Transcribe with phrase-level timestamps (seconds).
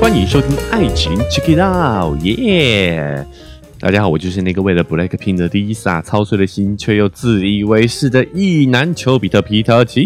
[0.00, 3.26] 欢迎收听《爱情 Check It Out》，耶！
[3.80, 10.00] 大家好，我就是那个为了 Blackpink 的 Lisa 操碎了心却又自以为是的意难求比特皮特丘。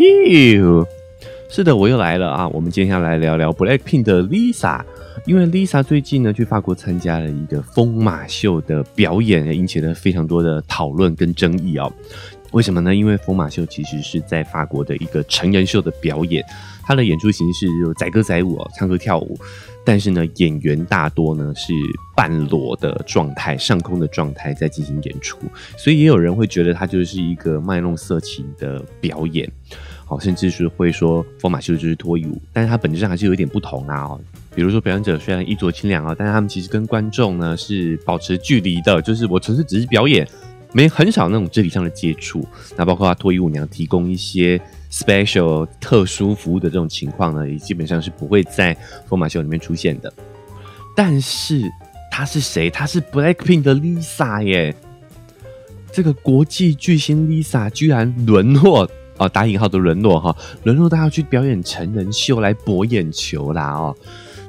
[1.51, 2.49] 是的，我又来了啊！
[2.49, 4.81] 我们接下来聊聊 Blackpink 的 Lisa，
[5.25, 11.91] 因为 Lisa 最近呢去法国参加了一个疯马秀的表演，引起了非常多的讨论跟争议哦。
[12.53, 12.95] 为什么呢？
[12.95, 16.45] 因为疯马秀其实是在法国的一个成人秀的表演，
[16.89, 19.39] 他的演出形式有载歌载舞哦，唱歌跳舞。
[19.85, 21.73] 但是呢，演员大多呢是
[22.17, 25.39] 半裸的状态、上空的状态在进行演出，
[25.77, 29.51] 所以也有人会觉得他就是一个卖弄色情的表演，
[30.05, 34.03] 好，甚至是会说疯马秀就是脱衣舞，但是它本质上还是有一点不同啊。
[34.03, 34.21] 哦，
[34.55, 40.27] 比如说表演者虽然衣着清凉啊，但是他们其实跟观众呢是保持距离的，就是我纯粹只是表演，
[40.73, 42.47] 没很少那种肢体上的接触。
[42.77, 44.61] 那包括脱衣舞娘提供一些。
[44.91, 50.13] Special 特殊服务的这种情况呢，也基本上是不会在疯马秀里面出现的。
[50.97, 51.63] 但是
[52.11, 52.69] 他是谁？
[52.69, 54.75] 他是 Blackpink 的 Lisa 耶！
[55.93, 63.97] 这个国际巨星 Lisa 居然沦落哦，打引号的沦落哈，沦落到要去表演成人秀来博眼球啦哦。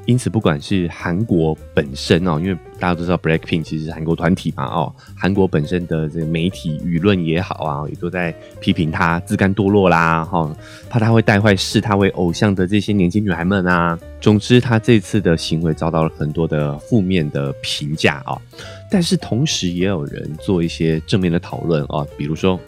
[0.09, 10.51] 因此，不管是韩国本身哦，因为大家都知道 Blackpink 其实是韩国团体嘛哦，韩国本身的这个媒体舆论也好啊，也都在批评他自甘堕落啦，哈，
[10.89, 13.99] 怕他会带坏视他为偶像的这些年轻女孩们啊。
[14.19, 18.35] 总之，他这次的行为遭到了很多的负面的评价啊。
[18.89, 22.59] 但是同时，也有人做一些正面的讨论啊，比如说，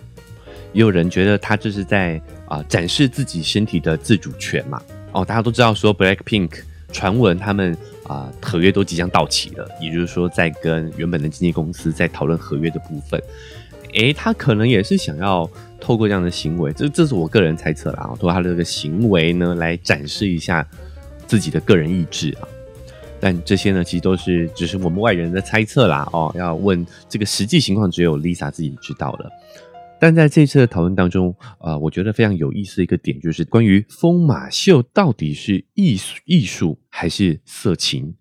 [0.74, 4.80] 也有人觉得他这是在啊展示自己身体的自主权嘛。
[5.12, 6.70] 哦，大家都知道说 Blackpink。
[6.92, 7.76] 传闻他们
[8.08, 13.22] 啊合约都即将到期了，也就是说在跟原本的经纪公司在讨论合约的部分。
[13.94, 20.66] 诶，他可能也是想要透过这样的行为，这这是我个人猜测啦，通过他的这个行为呢来展示一下
[21.28, 22.48] 自己的个人意志啊。
[23.20, 29.30] 但这些呢其实都是只是我们外人的猜测啦哦，要问这个实际情况只有 Lisa 自己知道了。
[30.02, 38.16] 但在这次的讨论当中，啊，我觉得非常有意思的一个点，就是关于疯马秀到底是艺术艺术还是色情？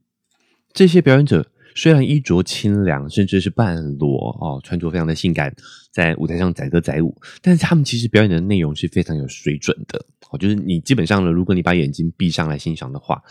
[0.75, 5.57] 这些表演者虽然衣着清凉，甚至是半裸哦，穿着非常的性感，
[5.91, 10.37] 在舞台上载歌载舞，但是他们其实表演的内容是非常有水准的哦。
[10.37, 13.23] 就是你基本上呢，如果你把眼睛闭上来欣赏的话，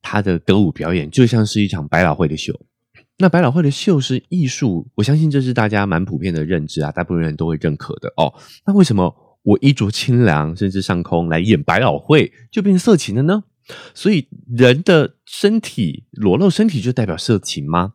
[0.00, 2.58] 他的歌舞表演就像是一场百老汇的秀。
[3.20, 8.32] 那百老汇的秀是艺术，我相信这是大家蛮普遍的认知啊，大部分人都会认可的哦。
[8.64, 9.12] 那为什么
[9.42, 13.42] 我衣着清凉，甚至上空来演百老汇就变色情了呢？
[13.92, 17.94] 所以人的身体裸露身体就代表色情吗？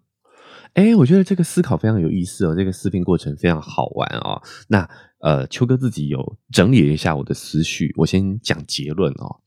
[0.73, 4.41] 哎，我觉得这个思考非常有意思哦，这个思辨过程非常好玩哦。
[4.67, 9.39] 那呃，秋哥自己有整理了一下我的思绪，我先讲结论哦。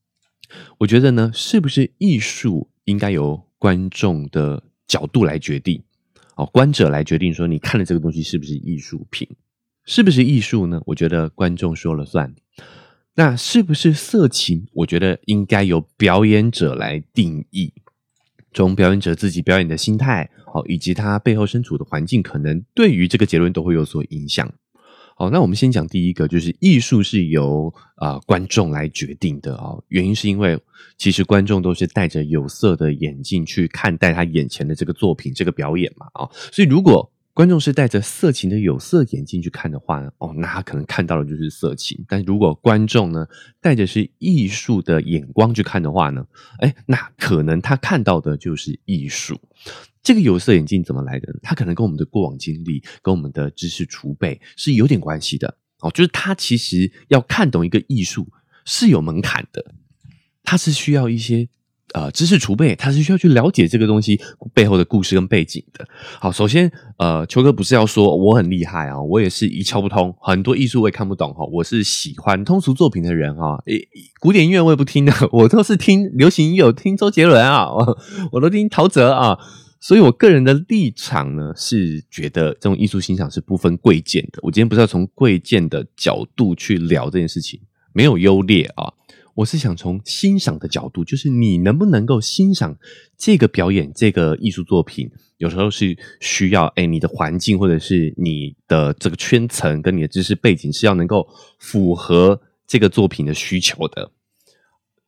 [0.78, 4.62] 我觉得呢，是不是艺术应该由观众的？
[4.86, 5.82] 角度来决定，
[6.36, 9.28] 哦，观者来决定说你看的这个东西是不是艺术品，
[9.84, 10.80] 是不是艺术呢？
[10.86, 12.34] 我觉得观众说了算。
[13.14, 14.66] 那是不是色情？
[14.72, 17.72] 我觉得应该由表演者来定义。
[18.52, 24.52] 从表演者自己表演的心态，哦，以及他背后身处的环境，可能对于这个结论都会有所影响。
[25.18, 29.74] 好，那我们先讲第一个，就是艺术是由啊观众来决定的啊。
[29.88, 30.60] 原因是因为
[30.98, 36.28] 其实观众都是戴着有色的眼镜去看待他眼前的这个作品、这个表演嘛啊。
[36.52, 42.02] 所以如果观众是带着色情的有色眼镜去看的话呢，哦，那他可能看到的就是色情。
[42.08, 43.26] 但如果观众呢
[43.60, 46.26] 带着是艺术的眼光去看的话呢，
[46.60, 49.38] 哎，那可能他看到的就是艺术。
[50.02, 51.38] 这个有色眼镜怎么来的？
[51.42, 55.90] 它可能跟我们的过往经历、跟我们的知识储备是有点关系的哦。
[55.90, 58.26] 就是他其实要看懂一个艺术
[58.64, 59.74] 是有门槛的，
[60.42, 61.50] 它是需要一些
[61.94, 64.20] 呃知识储备，它是需要去了解这个东西
[64.52, 65.86] 背后的故事跟背景的。
[66.20, 71.44] 好，首先呃，秋哥不是要说我很厉害啊，我也是一窍不通，很多艺术我也看不懂哈。
[71.52, 73.62] 我是喜欢通俗作品的人哈，
[74.20, 77.68] 古典音乐我也不听的， 我都是听流行音乐，听周杰伦啊，
[78.32, 79.38] 我都听陶喆啊。
[79.78, 84.40] 所以，我个人的立场呢，是觉得这种艺术欣赏是不分贵贱的。
[84.42, 87.60] 我今天不是要从贵贱的角度去聊这件事情，
[87.92, 88.92] 没有优劣啊。
[89.36, 92.74] 我是想从欣赏的角度，就是你能不能够欣赏
[93.18, 101.28] 这个表演、这个艺术作品，有时候是需要哎，你的环境或者是你的这个圈层跟你的知识背景是要能够
[101.58, 104.10] 符合这个作品的需求的。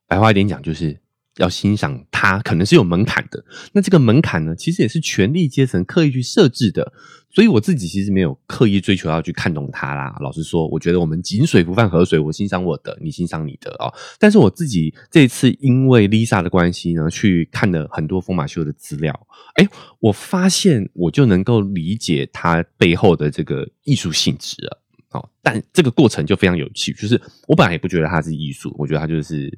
[0.05, 1.01] 白话一点讲，就是
[1.37, 2.39] 要欣赏它。
[2.39, 3.43] 可能是有门槛的。
[3.73, 6.93] 那这个门槛呢，其实也是权力阶层刻意去设置的。
[7.31, 10.15] 所以我自己其实没有刻意追求要去看懂它啦。
[10.19, 13.93] 老实说，我觉得我们井水不犯河水，我欣赏我的，你欣赏你的哦。
[14.17, 19.27] 但是我自己这次因为 Lisa 的关系呢，去看了很多疯马秀的资料，
[19.57, 24.81] 哎，我发现我就能够理解它背后的这个艺术性质了。
[25.11, 29.55] 哦，但这个过程就非常有趣，就是我本来也不觉得它是艺术，我觉得它就是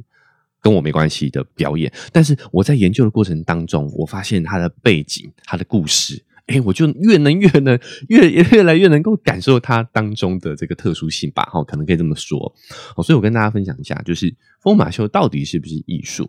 [0.62, 1.92] 跟我没关系的表演。
[2.12, 6.24] 但是我在研究的过程当中，我发现他的背景、他的故事。
[6.48, 7.80] 哎，我就越能越能
[8.10, 12.54] 越越来越能够感受他当中的这个特殊性吧，哈，可能可以这么说。
[12.98, 16.28] 哦，所以我跟大家分享一下，就是疯马秀到底是不是艺术？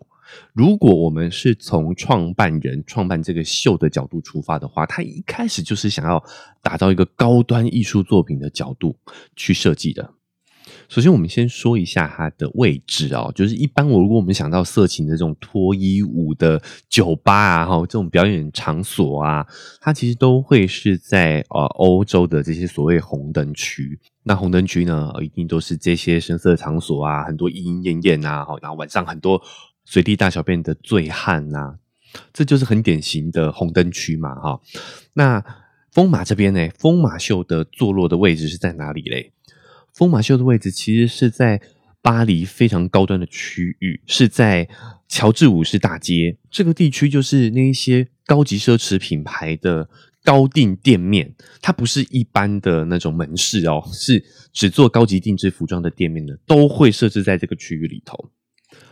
[0.53, 6.23] 如果我们是从创办人创办这个秀的角度出发的话，他一开始就是想要
[6.61, 8.95] 打造一个高端艺术作品的角度
[9.35, 10.13] 去设计的。
[10.89, 19.45] 首先，我们先说一下它的位置哦，就是一般我如果我们想到色情的这种脱衣舞的酒吧啊，哈，这种表演场所啊，
[19.81, 23.99] 它其实都会是在呃欧洲的这些所谓红灯区。
[24.23, 29.41] 那红灯区呢，一定都是这些声色场所啊，很多莺莺燕燕啊，然后晚上很多
[29.85, 31.75] 随地大小便的醉汉呐，
[32.31, 34.61] 这就是很典型的红灯区嘛，哈。
[35.13, 35.43] 那
[35.91, 39.31] 风马这边呢，风马秀的坐落的位置是在哪里嘞？
[39.93, 41.61] 疯马秀的位置其实是在
[42.01, 44.67] 巴黎非常高端的区域，是在
[45.07, 49.87] 乔治五世大街这个地区，就是那一些高级奢侈品牌的
[50.23, 58.31] 高定店面，它不是一般的那种门市哦，是只做高级定制服装的店面呢，都会设置在这个区域里头。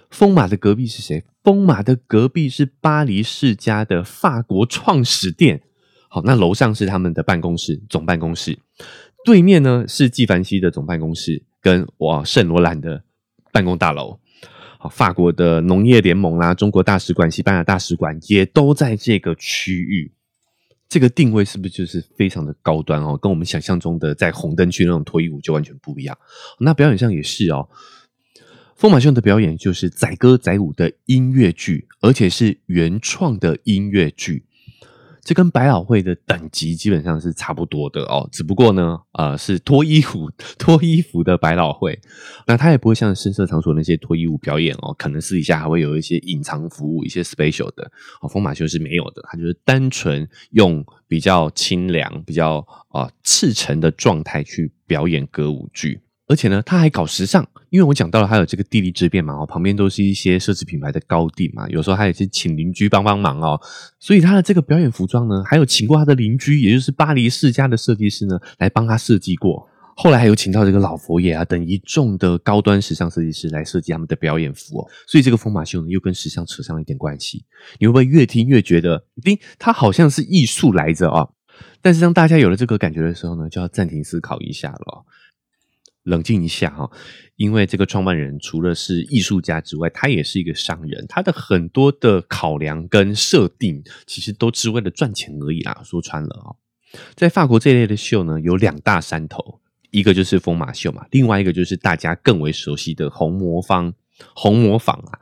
[0.09, 1.23] 疯马的隔壁是谁？
[1.43, 5.63] 疯马的隔壁是巴黎世家的法国创始店。
[6.09, 8.59] 好，那楼上是他们的办公室，总办公室。
[9.23, 13.03] 对面呢是纪梵希的总办公室，跟哇圣罗兰的
[13.51, 14.19] 办公大楼。
[14.79, 20.11] 好，法国的农业联盟啦，中国大使馆、西班牙大使馆也都在这个区域。
[20.89, 23.15] 这个定位是不是就是非常的高端哦？
[23.15, 26.17] 跟我们想象中的在红灯区那种脱衣舞就完全不一样。
[26.59, 27.69] 那表演上也是哦，
[28.75, 34.45] 风马秀的表演就是载歌载舞的音乐剧，而且是原创的音乐剧。
[35.23, 41.99] 这跟百老汇的等级基本上是差不多的哦，只不过呢，呃，是脱衣服脱衣服的百老汇，
[42.47, 47.91] 那它也不会像深色场所那些脱衣舞表演哦，可能私底下还会有一些隐藏服务，一些 special 的
[48.21, 48.27] 哦。
[48.27, 56.01] 疯马秀是没有的，它就是单纯用比较清凉、比较啊赤诚的状态去表演歌舞剧。
[56.31, 63.59] 而且呢，他还搞时尚，因为我讲到了，他有这个地利之便嘛，哦，旁边都是一些奢侈品牌的高地嘛，有时候他也是请邻居帮帮忙哦，
[63.99, 69.67] 所以他的这个表演服装呢，还有请过他的邻居，也就是巴黎世家的设计师呢，来帮他设计过。
[69.97, 77.43] 后来还有请到这个老佛爷啊等一众的高端时尚设计师来设计他们的表演服哦，所以这个疯马秀呢，又跟时尚扯上了一点关系。
[77.77, 81.27] 你会不会越听越觉得，诶，它好像是艺术来着啊？
[81.81, 85.05] 但是当大家有了这个感觉的时候呢，就要暂停思考一下了。
[86.03, 86.89] 冷静一下哈，
[87.35, 91.05] 因为这个创办人除了是艺术家之外，他也是一个商人。
[91.07, 95.81] 他的很多的考量跟设定，其实都只为了赚钱而已啦。
[95.83, 96.55] 说穿了啊，
[97.15, 99.59] 在法国这类的秀呢，有两大山头，
[99.91, 103.93] 一个就是疯马秀嘛，另外一个就是大家更为熟悉的红魔方、
[104.35, 105.19] 红模仿啊。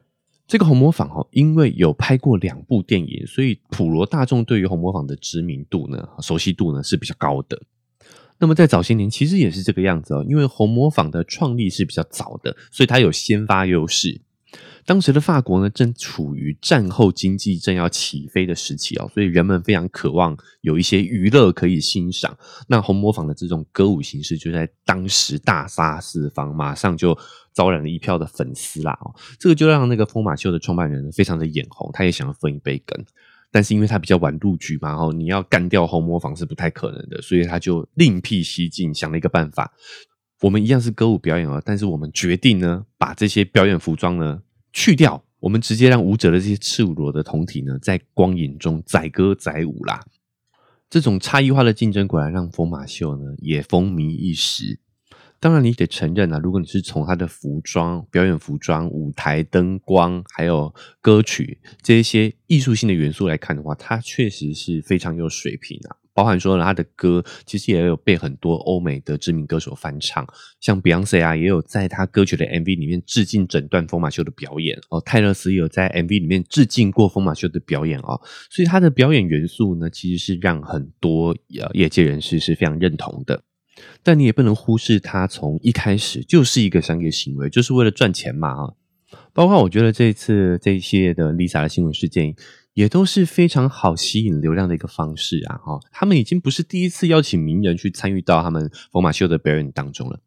[0.47, 7.61] 这个红模仿哦，因为有拍过两部电影，所以普罗大众对于红模仿的知名度呢、熟悉度呢是比较高的。
[8.39, 10.25] 那么在早些年，其实也是这个样子哦。
[10.27, 14.21] 因为红模仿的创立是比较早的，所以它有先发优势。
[14.86, 22.36] 当时的法国呢，正处于战后经济正要起飞的时期哦，所以人们非常渴望有一些娱乐可以欣赏。
[22.67, 27.15] 那红模仿的这种歌舞形式，就在当时大杀四方，马上就
[27.53, 28.98] 招揽了一票的粉丝啦。
[29.01, 33.05] 哦，这个就让那个疯马秀的创办人非常的眼红，他也想要分一杯羹。
[33.51, 39.74] 但是因为他比较晚入局嘛，哦，你要干掉红模仿是不太可能的，所以他就另辟蹊径，想了一个办法。
[40.41, 44.41] 我们一样是歌舞表演哦，但是我们决定呢，把这些表演服装呢
[44.72, 50.06] 去掉，我们直接让舞者的这些赤裸的酮体呢，在光影中载歌载舞啦。
[50.89, 54.79] 这种差异化的竞争，果然让疯马秀呢也风靡一时。
[55.39, 65.96] 当然，你得承认啊，如果你是从他的服装、表演服装、舞台灯光，还有歌曲这一些艺术性的元素来看的话，他确实是非常有水平啊。
[66.13, 70.27] 包含说他的歌，其实也有被很多欧美的知名歌手翻唱，
[70.60, 75.00] 像 Beyonce 啊，也有在他歌曲的 MV 里面致敬整段疯马秀的表演哦。
[75.00, 78.19] 泰勒斯也有在 MV 里面致敬过疯马秀的表演哦。
[78.50, 83.41] 所以他的表演元素呢，其实是让很多呃业界人士是非常认同的。
[84.03, 88.74] 但你也不能忽视，它从一开始就是一个商业行为，就是为了赚钱嘛啊！
[89.33, 92.36] 包括我觉得这次这一系列的 Lisa 的新闻事件，
[92.74, 95.57] 也都是非常好吸引流量的一个方式啊！
[95.57, 100.19] 哈，他们已经不是第一次邀请名人去参与到他们疯马秀的表演当中了。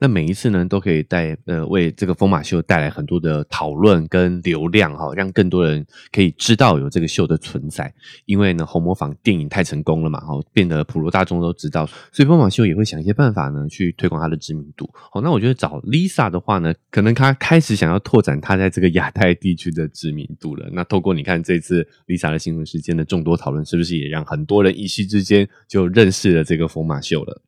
[0.00, 7.92] 那每一次呢，都可以带呃为这个疯马秀带来很多的讨论跟流量哈，让更多人可以知道有这个秀的存在。
[8.24, 14.88] 因为呢，红模仿电影太成功了嘛，哈，变得普罗大众都知道，所以疯马秀也会想一些办法呢，去推广它的知名度。
[14.94, 20.66] 好，那我觉得找 Lisa 的话呢，可能他开始想要拓展他在这个亚太地区的知名度了。
[20.72, 27.42] 那透过你看这次 Lisa 的新闻事件的众多讨论，是不是也让很多人一夕之间就认识了这个疯马秀了？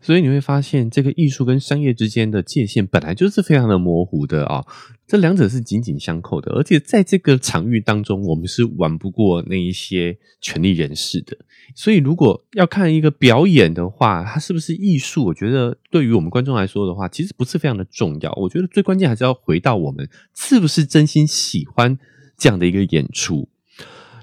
[0.00, 4.64] 所以你会发现，这个艺术跟商业之间的界限本来就是非常的模糊的啊，
[5.06, 6.52] 这两者是紧紧相扣的。
[6.52, 11.36] 而且在这个场域当中，我们是玩不过那一些权力人士的。
[11.74, 15.24] 所以，如果要看一个表演的话，它是不是艺术？
[15.24, 18.32] 我觉得对于我们观众来说的话，其实不是非常的重要。
[18.40, 21.98] 我觉得最关键还是要回到我们是不是真心喜欢
[22.36, 23.48] 这样的一个演出。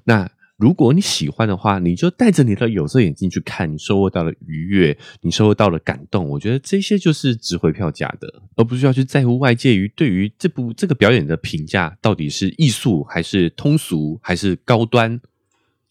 [0.06, 0.32] 那。
[0.58, 6.30] 如果你喜欢的话，你就带着你的有色眼镜去看，你收获到了愉悦，你收获到了感动。
[6.30, 15.20] 我觉得这些就是值回票价的，而不需要去在乎外界于对于这部这个表演的评价到底是艺术还是通俗还是高端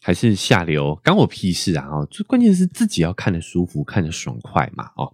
[0.00, 1.86] 还是下流，关我屁事啊！
[1.86, 4.90] 哦，最关键是自己要看得舒服，看得爽快嘛！
[4.96, 5.12] 哦，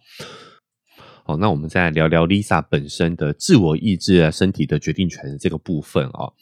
[1.24, 6.34] 好，那我们再来聊聊 Lisa 本身的自我意志啊，身体的决定权这个部分哦。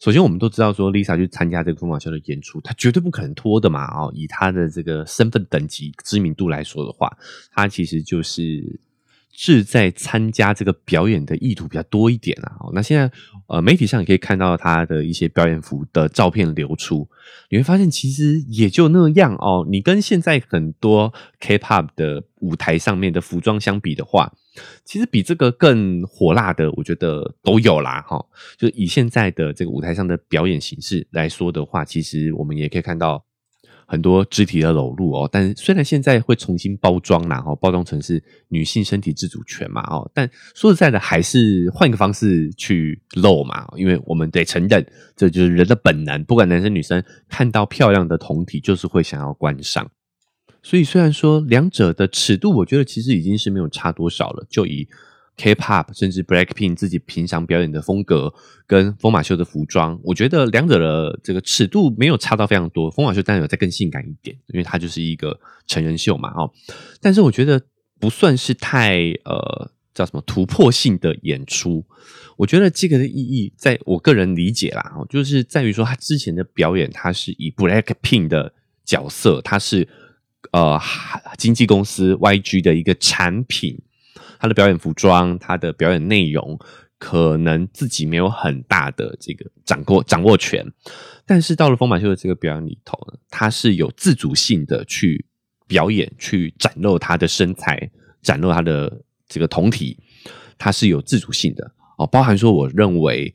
[0.00, 3.86] 首先，我们都知道说，Lisa 去参加这个疯马秀的演出，她绝对不可能拖的嘛！
[3.86, 7.16] 哦，以她的这个身份等级、知名度来说的话，
[7.52, 8.78] 她其实就是
[9.34, 12.56] 志在参加这个表演的意图比较多一点啊。
[12.72, 13.10] 那现在
[13.46, 17.06] 呃，媒体上也可以看到他的一些表演服的照片流出，
[17.50, 19.66] 你会发现其实也就那样哦。
[19.68, 24.32] 你跟现在很多 K-pop 的舞台上面的服装相比的话，
[24.84, 28.24] 其实比这个更火辣的，我觉得都有啦，哈。
[28.56, 33.22] 就以现在的这个舞台上的表演形式来说的话，其实我们也可以看到
[33.86, 35.28] 很多肢体的裸露哦。
[35.30, 44.86] 但虽然现在会重新包装然后包装成是女性身体自主权嘛，哦，但说实在的，还是换一个方式去露嘛，因为我们得承认，
[45.16, 49.90] 这就是人的本能，不管男生女生，看到漂亮的酮体，就是会想要观赏。
[50.62, 54.46] 所以虽然说两者的尺度，我觉得其实已经是没有差多少了。
[54.48, 54.88] 就以
[55.36, 58.32] K-pop 甚至 Blackpink 自己平常表演的风格
[58.66, 62.90] 跟疯马秀的服装，我觉得两者的这个尺度没有差到非常多。
[62.90, 66.52] 疯马秀当然有再更性感一点，因为它就是一个成人秀嘛，哦。
[67.00, 67.60] 但是我觉得
[67.98, 71.84] 不算是太呃叫什么突破性的演出。
[72.36, 78.52] 我觉得这个的意义，在我个人理解啦，哦，就是在于说他之前的表演，他是以 Blackpink 的
[78.84, 79.88] 角色，他是。
[80.52, 80.78] 呃，
[81.38, 83.76] 经纪公司 YG 的一个产品，
[84.44, 86.58] 他的表演服装，他的表演内容，
[86.98, 90.62] 可能自己没有很大的这个掌握掌握权，
[91.24, 95.24] 但是到了丰满秀的这个表演里头呢，他是有自主性的去
[95.66, 99.98] 表演，去展露他的身材，展露他的这个酮体，
[100.58, 103.34] 他是有自主性的哦，包含说，我认为。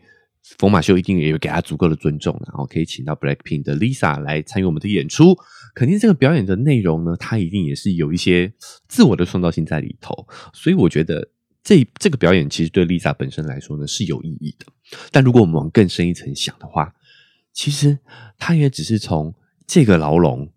[0.58, 5.38] 疯马秀一定也有给他足够的尊重，然后可以请到 Blackpink 的 Lisa 来参与我们的演出。
[5.80, 8.52] 肯定这个表演的内容呢，它一定也是有一些
[8.90, 10.28] 自我的创造性在里头。
[10.52, 11.30] 所以我觉得
[11.64, 14.66] 这这个表演其实对 Lisa 本身来说呢是有意义的。
[15.10, 16.94] 但如果我们往更深一层想的话，
[17.54, 17.98] 其实
[18.38, 19.34] 他也只是从
[19.66, 20.52] 这个牢笼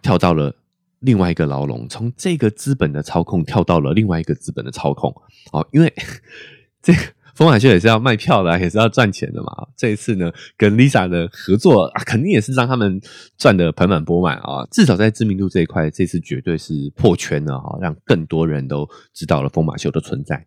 [0.00, 0.54] 跳到了
[1.00, 5.12] 另外一个牢笼，从这个资本的操控跳到了另外一个资本的操控。
[5.50, 5.92] 哦，因为
[6.80, 7.00] 这个。
[7.38, 9.68] 风马秀也是要卖票的，也是要赚钱的嘛。
[9.76, 13.00] 这一次呢，跟 Lisa 的合作啊，肯定也是让他们
[13.36, 14.66] 赚的盆满钵满啊。
[14.72, 20.46] 至少在知名度这一块，这次绝对是破圈了哈，让更多人都知道了风马秀的存在。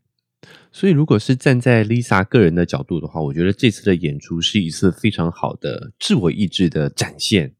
[0.73, 7.53] 所以，如果是站在 Lisa 个人的角度的话，我觉得这次的演出是一次非常好的自我意志的展现。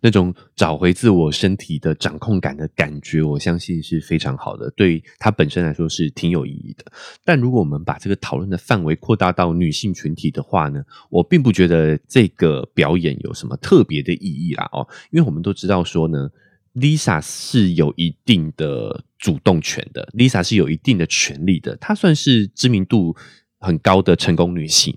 [0.00, 6.84] 那种找回自我身体的掌控感的感觉，我相信是非常好的，对她本身来说是挺有意义的。
[7.24, 16.30] 但如果我们把这个讨论的范围扩大到女性群体的话呢，我并不觉得这个表演有什么特别的意义啦哦，因为我们都知道说呢
[16.74, 23.16] ，Lisa 是有一定的主动权的，Lisa 是有一定的权利的，她算是知名度
[23.58, 24.94] 很高的成功女性。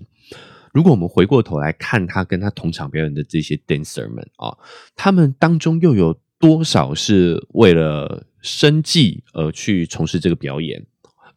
[0.72, 4.56] 如果我们回过头来看他跟他同场表演的这些 dancer 们啊，
[4.94, 10.86] 他们当中又有多少是为了生计而去从事这个表演？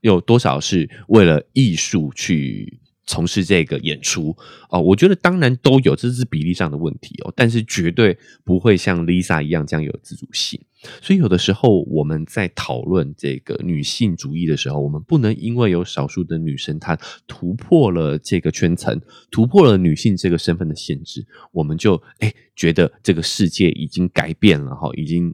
[0.01, 4.35] 有多少是为了艺术去从事这个演出
[4.69, 10.59] 哦，我觉得当然都有，这是比例上的问题哦，但是绝对不会像 Lisa 一样这样有自主性。
[11.01, 18.99] 所以有的时候我们在讨论这个女性主义的时候，我们不能因为有少数的女生她突破了这个圈层，
[19.31, 25.33] 突破了女性这个身份的限制，我们就哎觉得这个世界已经改变了哈，已经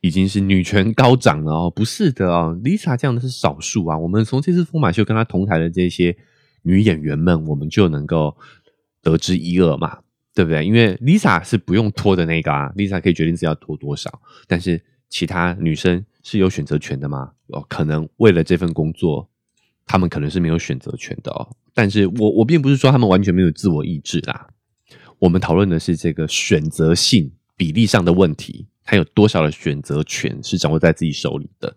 [0.00, 3.98] 已经是女权高涨了哦，不是的哦，Lisa 这样的是少数啊。
[3.98, 6.16] 我们从这次疯马秀跟她同台的这些
[6.62, 8.36] 女演员们，我们就能够
[9.02, 9.98] 得知一二嘛。
[10.32, 10.64] 对不对？
[10.64, 17.32] 因为 Lisa 是不用拖的那个啊，Lisa 可以决定自己要拖多少，但是其他女生是有选择权的吗？
[17.48, 19.28] 哦，可能为了这份工作，
[19.84, 21.50] 她们可能是没有选择权的哦。
[21.74, 24.46] 但是我我并不是说她们完全没有自我意志啦。
[25.18, 31.76] 我们讨论的是这个选择性比例上的问题，还有多少的选择权是掌握在自己手里的。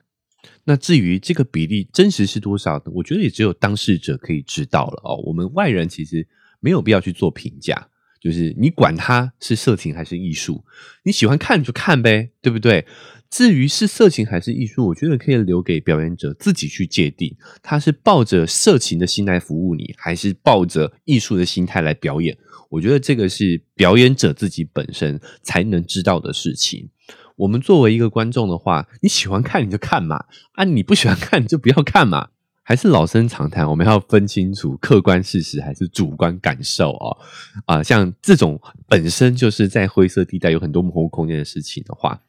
[0.65, 2.81] 那至于这个比例真实是多少？
[2.93, 5.17] 我觉得也只有当事者可以知道了哦。
[5.25, 6.27] 我们外人其实
[6.59, 7.89] 没有必要去做评价。
[8.21, 10.63] 就是你管它是色情还是艺术，
[11.03, 12.87] 你喜欢看就看呗，对不对？
[13.29, 22.37] 至于是色情还是艺术，我觉得可以留给表演者自己去界定，他是抱着色情的心来服务你，还是抱着艺术的心态来表演。
[22.69, 26.89] 我觉得这个是表演者自己本身才能知道的事情。
[27.35, 32.29] 我们作为一个观众的话，你喜欢看你就看嘛，啊，你不喜欢看你就不要看嘛。
[32.65, 37.17] 还是老生常谈，我们要分清楚客观事实还是主观感受哦。
[37.65, 42.21] 啊，像这种本身就是在灰色地带有很多模糊空间的事情的话，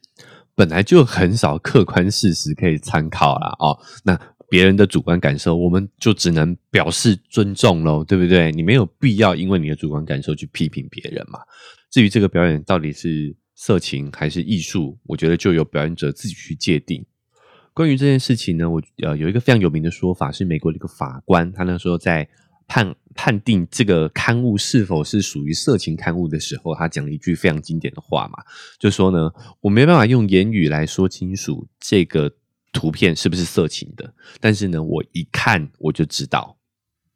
[0.56, 3.78] 本来就很少客观事实可以参考了哦。
[4.02, 4.18] 那
[4.48, 8.50] 别人的主观感受，我们就只能表示尊重喽，对不对？
[8.50, 11.38] 你没有必要因为你的主观感受去批评别人嘛。
[11.92, 17.04] 至于这个表演到底是色情还是艺术，我觉得就由表演者自己去界定。
[17.72, 22.28] 关于这件事情呢，我呃有一个非常有名的说法，是美国的一个法官，他那时候在
[22.66, 28.42] 判判定这个刊物是否是属于色情刊物的时候，他讲了一句非常经典的话嘛，
[28.78, 29.30] 就说呢，
[29.60, 32.32] 我没办法用言语来说清楚这个
[32.72, 36.56] 图片是不是色情的，但是呢，我一看我就知道，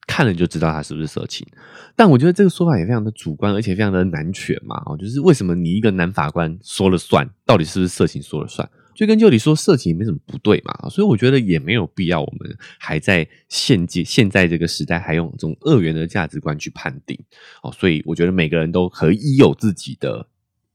[0.09, 1.47] 看了就知道它是不是色情。
[1.95, 8.69] 但我觉得这个说法也非常的主观，而且非常的难全嘛，哦，就是为什么你一个男法官说了算，到底是不是色情说了算？
[8.95, 17.17] 追根究底，说色情没什么不对嘛，所以我觉得也没有必要，我们还在现界现在这个时代，还用这种二元的价值观去判定
[17.63, 17.71] 哦。
[17.71, 20.27] 所以我觉得每个人都可以有自己的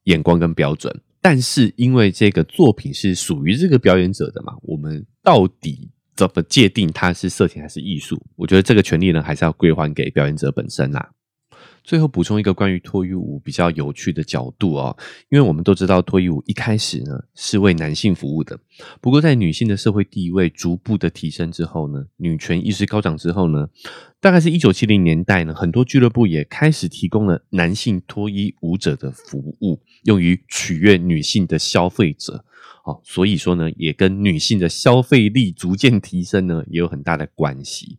[0.06, 8.22] 眼光跟标准，但是因为这个作品是属于这个表演者的嘛，我们到底怎么界定它是色情还是艺术？
[8.36, 11.12] 我觉得这个权利呢，还是要归还给表演者本身啦。
[11.84, 14.98] 最后补充一个关于脱衣舞比较有趣的角度哦，
[15.30, 18.58] 因为我们都知道脱衣舞一开始呢是为男性服务的，
[19.02, 23.68] 不过在女性的社会地位逐步的提升之后呢，女权意识高涨之后呢，
[24.22, 32.46] 大概是一九七零年代呢，很多俱乐部也开始提供了男性脱衣舞者的服务，用于取悦女性的消费者。
[32.84, 37.98] 哦，所以说呢，也跟女性的消费力逐渐提升呢也有很大的关系。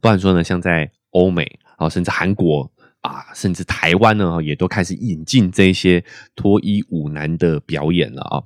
[0.00, 2.70] 不然说呢，像在欧美啊，甚至韩国。
[3.04, 6.02] 啊，甚至台湾呢，也都开始引进这些
[6.34, 8.42] 脱衣舞男的表演了啊。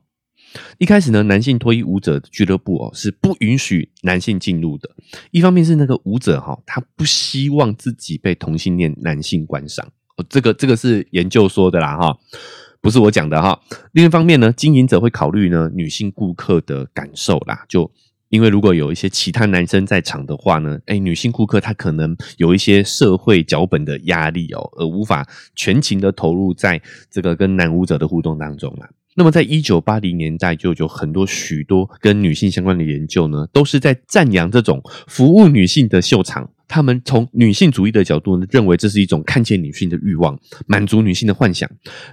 [0.78, 4.90] 一开始呢，男性脱衣舞者俱乐部哦是不允许男性进入的。
[5.30, 9.86] 一方面是那个舞者哈，他不希望自己被同性恋男性观赏。
[10.16, 12.18] 哦，这个这个是研究说的啦哈，
[12.80, 13.60] 不是我讲的哈。
[13.92, 17.90] 另一方面呢，经营者会考虑呢女性顾客的感受啦，就。
[18.30, 26.78] 因为如果有一些其他男生在场的话呢，哎，女性顾客她可能有一些社会脚本的压力哦，而无法全情的投入在
[27.10, 28.90] 这个跟男舞者的互动当中啦。
[29.18, 36.48] 那么，在一九八零年代就有很多许多跟女性相关的研究呢，都是在赞扬这种服务女性的秀场。
[36.68, 41.68] 他们从女性主义的角度呢，认为这是一种看见女性的欲望，满足女性的幻想，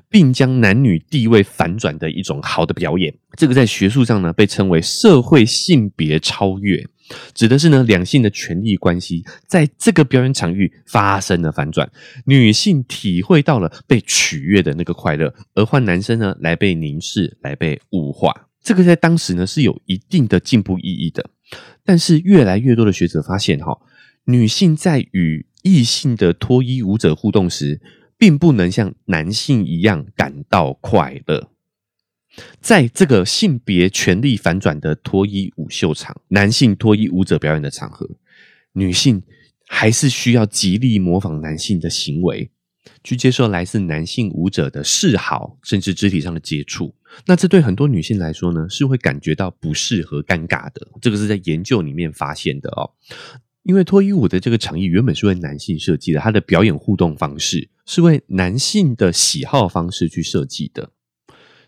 [0.10, 3.14] 并将男女地位反转的一种好的表演。
[3.38, 6.88] 这个在学术上呢，被称为社会性别超越，
[7.34, 11.90] 指的是呢两性的权力关系在这个表演场域发生了反转，
[12.26, 18.48] 女性体会到了被取悦的那个快乐，而换男生呢来被凝视，来被物化。
[18.64, 21.30] 这个在当时呢是有一定的进步意义的，
[21.84, 23.78] 但是越来越多的学者发现哈。
[24.28, 27.80] 女性在与异性的脱衣舞者互动时，
[28.18, 31.52] 并不能像男性一样感到快乐。
[32.60, 38.10] 在这个性别权力反转的脱衣舞秀场，男性脱衣舞者表演的场合，
[38.74, 39.22] 女性
[39.68, 42.52] 还是需要极力模仿男性的行为，
[43.04, 46.94] 去接受来自男性舞者的示好，甚至肢体上的接触。
[47.26, 50.86] 那这对很多女性来说呢，是会感觉到不适和尴尬的。
[51.02, 52.92] 这个是在研究里面发现的哦。
[53.64, 60.92] 因为脱衣舞的这个场域原本是为男性设计的，它的表演互动方式是为男性的喜好方式去设计的，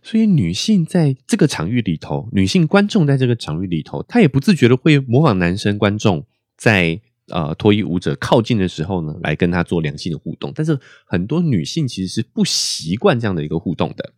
[0.08, 10.54] 所以女性在这个场域里头，女性观众在这个场域里头，她也不自觉的会模仿男生观众在呃脱衣舞者靠近的时候呢，来跟他做良性的互动。
[10.56, 14.14] 但是很多女性其实是不习惯这样的一个互动的。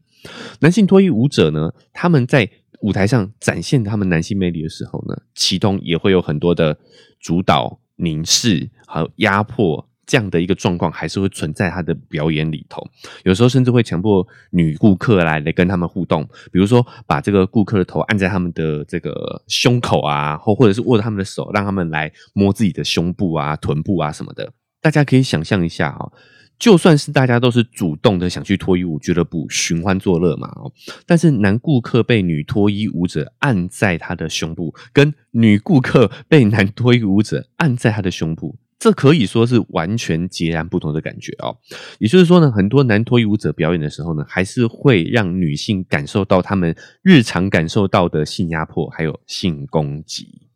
[0.60, 2.48] 男性脱衣舞者呢，他们在
[2.82, 6.78] 舞台上展现他们男性魅力的时候呢，其中也会有很多的
[7.20, 12.84] 主导、凝视和压迫这样的一个状况，还是会存在他的表演里头。
[13.24, 24.52] 有时候甚至会强迫女顾客来来跟他们互动，比如说把这个顾客的头按在他们的这个胸口啊，或或者是握着他们的手，让他们来摸自己的胸部啊、臀部啊什么的。
[24.82, 26.12] 大家可以想象一下哈。
[26.58, 30.70] 就算是大家都是主动的想去脱衣舞俱乐部寻欢作乐嘛，哦，
[31.06, 41.58] 但是男顾客被女脱衣舞者按在他的胸部，跟女顾客被男脱衣舞者按在他的胸部，这可以说是完全截然不同的感觉哦。
[42.00, 50.48] 也就是说呢，很多男脱衣舞者表演的时候呢，还是会让女性感受到他们日常感受到的性压迫，还有性攻击。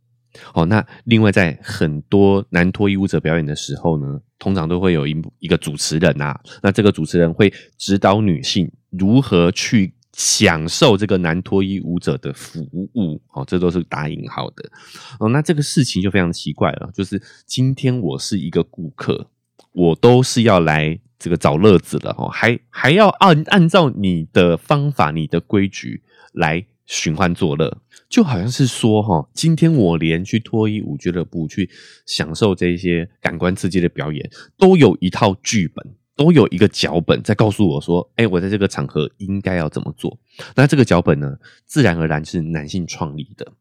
[0.55, 12.61] 哦，那另外在很多男脱衣舞者表演的时候呢，通常都会有一一个主持人啊，那这个主持人会指导女性如何去享受这个男脱衣舞者的服
[12.93, 14.71] 务，哦，这都是打引号的。
[15.19, 19.29] 哦，那这个事情就非常奇怪了，就是今天我是一个顾客，
[19.71, 26.65] 我都是要来这个找乐子的哦，还还要按按照你的方法、你的规矩来。
[26.85, 27.77] 寻欢作乐，
[28.09, 31.69] 就好像是说哈，今天我连去脱衣舞俱乐部去
[32.05, 40.19] 享受这些感官刺激的表演，都有一套剧本，都有一个脚本在告诉我说，哎，我在这个场合应该要怎么做。
[40.55, 43.51] 那这个脚本呢，自然而然是男性创立的。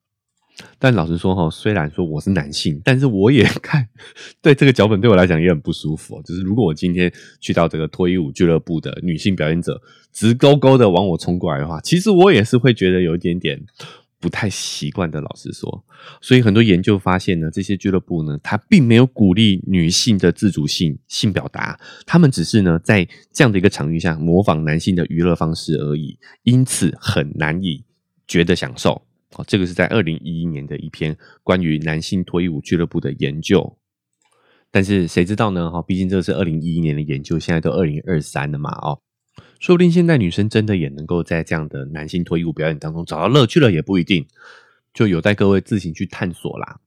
[0.79, 3.89] 但老实说哈，虽然说我是男性，但是我也 看
[4.43, 6.21] 对这个脚本对我来讲也很不舒服。
[6.23, 7.11] 就是如果我今天
[7.41, 9.81] 去到这个脱衣舞俱乐部的女性表演者
[10.13, 13.65] 直勾勾的往我冲过来的话，其实我也是会觉得有一点点
[14.23, 15.21] 不太习惯的。
[15.21, 15.85] 老实说，
[16.21, 27.85] 所以很多研究发现呢，这些俱乐部呢，它并没有鼓励女性的自主性性表达，他们只是呢在这样的一个场域下模仿男性的娱乐方式而已，因此很难以
[28.29, 29.03] 觉得享受。
[29.35, 33.77] 哦，这个是在二零一一年的一篇关于男性脱衣舞俱乐部的研究，
[34.71, 35.71] 但是谁知道呢？
[35.71, 39.01] 哈，毕竟这是二零一一年的研究，现在都二零二三了嘛，哦，
[39.63, 44.27] 说不定现在女生真的也能够在这样的男性脱衣舞表演当中找到乐趣了，也不一定，
[44.93, 46.81] 就有待各位自行去探索啦。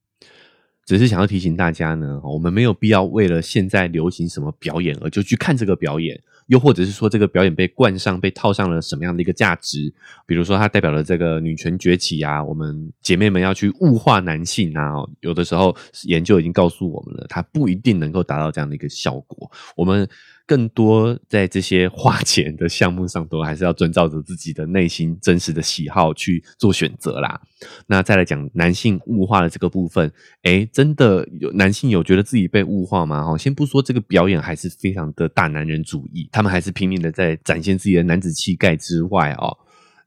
[0.86, 6.22] 只是想要提醒大家呢，我们没有必要为了现在流行什么表演而就去看这个表演。
[6.48, 9.92] 又或者是说，这个表演被冠上、被套上了什么样的一个价值？
[10.28, 14.96] 比如说，它代表了这个女权崛起啊，我们姐妹们要去物化男性啊。
[15.22, 19.50] 有的时候，研究已经告诉我们了，它不一定能够达到这样的一个效果。
[19.78, 20.06] 我们。
[20.48, 27.42] 更多在这些花钱的项目上，都还是要遵照着自己的内心真实的喜好去做选择啦。
[27.88, 30.12] 那再来讲男性物化的这个部分，
[30.44, 33.26] 哎，真的有男性有觉得自己被物化吗？
[33.26, 39.58] 哈，先不说这个表演还是非常的大男人主义，他们还是拼命的在展现自己的男子气概之外哦，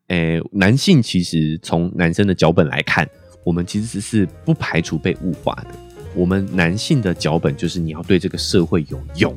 [0.07, 3.09] 哎，男性其实从男生的脚本来看，
[3.45, 5.75] 我们其实是不排除被物化的。
[6.15, 9.35] 我们男性的脚本就是你要对这个社会有用。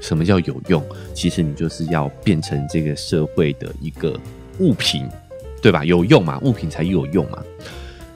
[0.00, 0.82] 什么叫有用？
[1.14, 4.18] 其实你就是要变成这个社会的一个
[4.58, 5.08] 物品，
[5.62, 5.84] 对吧？
[5.84, 7.42] 有用嘛，物品才有用嘛。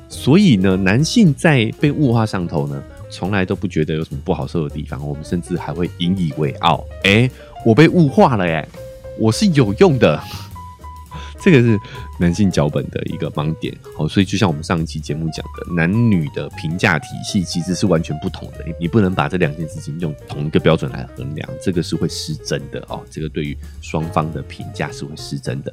[0.09, 5.07] 所以呢，男性在被物化上头呢，从来都不觉得有什么不好受的地方。
[5.07, 6.85] 我们甚至还会引以为傲。
[7.03, 7.29] 哎，
[7.65, 8.67] 我被物化了，哎，
[9.19, 10.21] 我是有用的。
[11.45, 11.79] 这个是
[12.19, 25.71] 男性脚本的一个盲点，好，所以就像我们上一期节目讲的，男女的评价体系其实是完全不同的，你你不能把这两件事情用同一个标准来衡量，这个是会失真的哦，这个对于双方的评价是会失真的。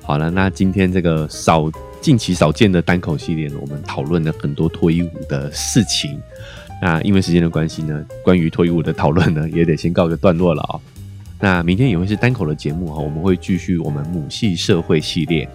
[0.00, 1.68] 好了，那今天这个少
[2.00, 6.16] 近期少见的单口系列呢，我们讨论了很多脱衣舞的事情，
[6.80, 10.78] 那因为时间的关系呢，关于脱衣舞的讨论呢，也得先告个段落了啊。
[11.44, 15.46] 那明天也会是单口的节目哈，我们会继续我们母系社会系列，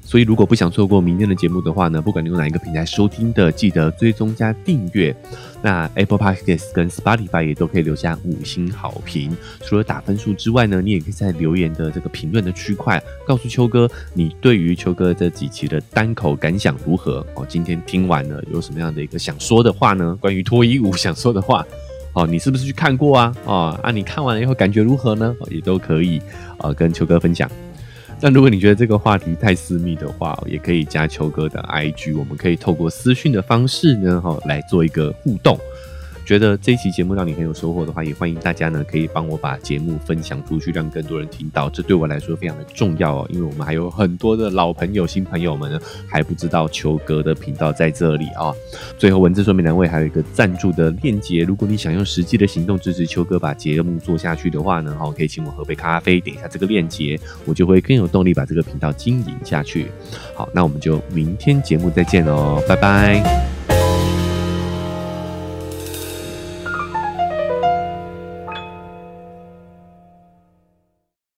[0.00, 5.12] 所以如果不想错过明天的节目的话呢，不管你用哪一个平台收听的，记得追踪加订阅。
[5.60, 9.36] 那 Apple Podcasts 跟 Spotify 也都可以留下五星好评。
[9.62, 17.26] 除了打分数之外呢，你也可以在留言的这个评论的区块告诉秋哥，你对于秋哥这几期的单口感想如何？
[17.34, 20.16] 哦，今天听完了有什么样的一个想说的话呢？
[20.20, 21.66] 关于脱衣舞想说的话。
[22.14, 23.34] 哦，你是不是去看过啊？
[23.44, 25.36] 哦，啊，你看完了以后感觉如何呢？
[25.50, 26.22] 也都可以，
[26.58, 27.50] 呃，跟秋哥分享。
[28.20, 35.58] 那如果你觉得这个话题太私密的话，也可以加秋哥的 IG，我们可以透过私讯的方式呢，哈，来做一个互动。
[36.24, 41.68] 觉得这一期节目让你很有收获的话，也欢迎大家呢可以帮我把节目分享出去，让更多人听到。
[41.68, 48.52] 这对我来说非常的重要哦，因为我们还有很多的老朋友、新朋友们呢还不知道球哥的频道在这里啊。
[48.98, 59.86] 最后文字说明栏位还有一个赞助的链接，如果你想用实际的行动支持秋哥把节目做下去的话呢，哈，可以请我喝杯咖啡，点一下这个链接，我就会更有动力把这个频道经营下去。
[60.34, 63.73] 好，那我们就明天节目再见喽，拜拜。